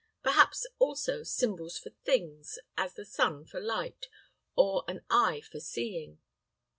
[0.23, 4.07] Perhaps, also, symbols for things, as the sun for light,
[4.55, 6.17] or an eye for seeing.